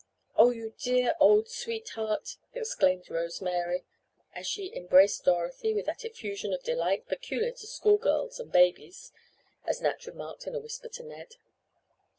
[0.35, 3.83] "Oh, you dear, old sweetheart!" exclaimed Rose Mary,
[4.33, 9.11] as she embraced Dorothy with that effusion of delight peculiar to schoolgirls and babies,
[9.63, 11.35] as Nat remarked in a whisper to Ned.